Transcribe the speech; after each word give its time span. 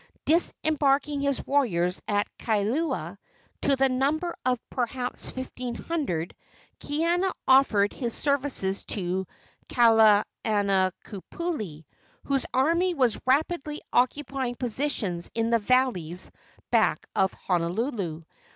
Disembarking 0.25 1.21
his 1.21 1.45
warriors 1.45 2.01
at 2.07 2.25
Kailua, 2.39 3.19
to 3.61 3.75
the 3.75 3.87
number 3.87 4.35
of 4.43 4.57
perhaps 4.71 5.29
fifteen 5.29 5.75
hundred, 5.75 6.35
Kaiana 6.79 7.31
offered 7.47 7.93
his 7.93 8.11
services 8.11 8.83
to 8.85 9.27
Kalanikupule, 9.69 11.85
whose 12.23 12.45
army 12.51 12.95
was 12.95 13.21
rapidly 13.27 13.79
occupying 13.93 14.55
positions 14.55 15.29
in 15.35 15.51
the 15.51 15.59
valleys 15.59 16.31
back 16.71 17.05
of 17.15 17.31
Honolulu. 17.33 18.23